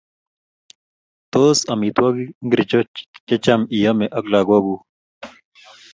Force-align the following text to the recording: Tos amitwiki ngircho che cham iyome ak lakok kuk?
Tos 1.31 1.57
amitwiki 1.73 2.23
ngircho 2.45 2.79
che 3.27 3.35
cham 3.43 3.61
iyome 3.75 4.05
ak 4.17 4.25
lakok 4.31 4.61
kuk? 4.65 4.81